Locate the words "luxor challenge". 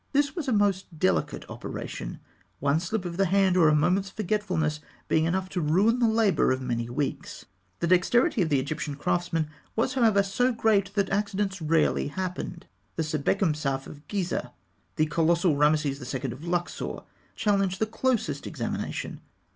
16.45-17.77